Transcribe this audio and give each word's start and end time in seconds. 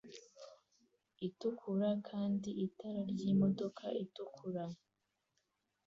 itukura 1.27 1.89
kandi 2.09 2.49
itara 2.65 3.01
ryimodoka 3.11 3.85
itukura 4.03 4.63